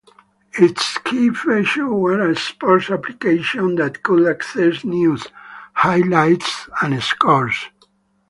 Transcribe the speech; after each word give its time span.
Its 0.57 0.97
key 0.97 1.29
feature 1.29 1.87
was 1.93 2.17
a 2.17 2.35
sports 2.35 2.89
application 2.89 3.75
that 3.75 4.01
could 4.01 4.27
access 4.27 4.83
news, 4.83 5.27
highlights, 5.73 6.67
and 6.81 7.03
scores. 7.03 7.65